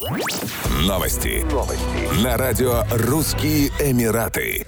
[0.00, 1.44] Новости.
[1.52, 2.24] Новости.
[2.24, 4.66] На радио «Русские Эмираты».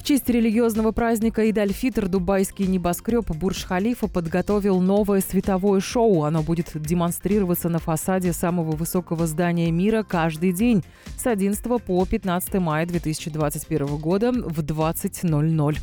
[0.00, 6.24] В честь религиозного праздника Идаль-Фитр дубайский небоскреб Бурдж-Халифа подготовил новое световое шоу.
[6.24, 10.82] Оно будет демонстрироваться на фасаде самого высокого здания мира каждый день
[11.16, 15.78] с 11 по 15 мая 2021 года в 20.00.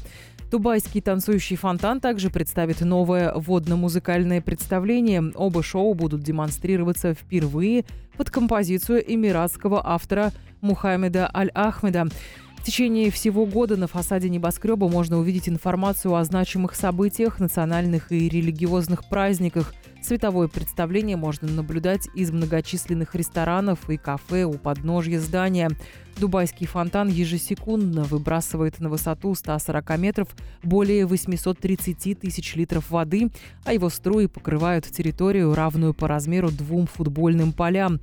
[0.52, 5.32] Дубайский танцующий фонтан также представит новое водно-музыкальное представление.
[5.36, 7.86] Оба шоу будут демонстрироваться впервые
[8.18, 12.08] под композицию эмиратского автора Мухаммеда Аль-Ахмеда.
[12.58, 18.28] В течение всего года на фасаде небоскреба можно увидеть информацию о значимых событиях, национальных и
[18.28, 19.74] религиозных праздниках.
[20.02, 25.70] Световое представление можно наблюдать из многочисленных ресторанов и кафе у подножья здания.
[26.20, 30.28] Дубайский фонтан ежесекундно выбрасывает на высоту 140 метров
[30.64, 33.30] более 830 тысяч литров воды,
[33.64, 38.02] а его струи покрывают территорию, равную по размеру двум футбольным полям.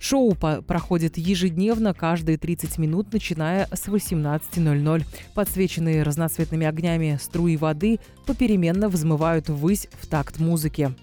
[0.00, 5.04] Шоу проходит ежедневно, каждые 30 минут, начиная с 18.00.
[5.34, 10.94] Подсвеченные разноцветными огнями струи воды попеременно взмывают ввысь в такт музыки.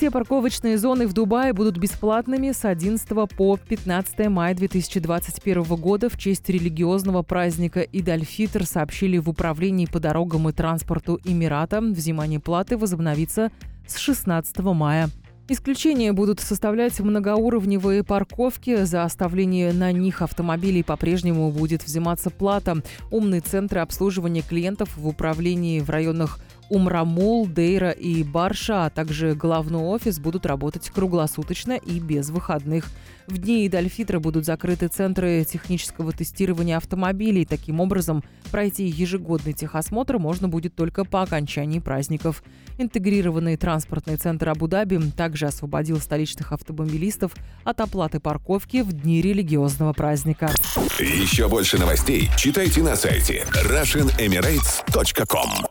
[0.00, 3.06] Все парковочные зоны в Дубае будут бесплатными с 11
[3.36, 10.48] по 15 мая 2021 года в честь религиозного праздника Идаль-Фитр сообщили в Управлении по дорогам
[10.48, 11.82] и транспорту Эмирата.
[11.82, 13.50] Взимание платы возобновится
[13.86, 15.10] с 16 мая.
[15.48, 18.84] Исключения будут составлять многоуровневые парковки.
[18.84, 22.82] За оставление на них автомобилей по-прежнему будет взиматься плата.
[23.10, 26.38] Умные центры обслуживания клиентов в управлении в районах
[26.70, 32.88] Умрамул, Дейра и Барша, а также главный офис будут работать круглосуточно и без выходных.
[33.26, 37.44] В дни Идальфитра будут закрыты центры технического тестирования автомобилей.
[37.44, 42.44] Таким образом, пройти ежегодный техосмотр можно будет только по окончании праздников.
[42.78, 50.50] Интегрированный транспортный центр Абу-Даби также освободил столичных автомобилистов от оплаты парковки в дни религиозного праздника.
[50.98, 55.69] Еще больше новостей читайте на сайте RussianEmirates.com